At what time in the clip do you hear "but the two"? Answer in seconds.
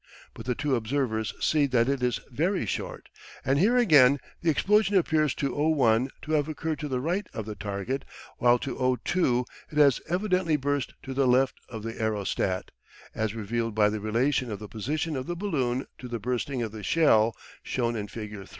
0.33-0.75